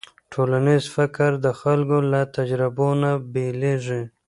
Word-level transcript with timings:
ټولنیز 0.33 0.83
فکر 0.95 1.31
د 1.45 1.47
خلکو 1.61 1.97
له 2.11 2.21
تجربو 2.37 2.89
نه 3.01 3.11
بېلېږي. 3.33 4.01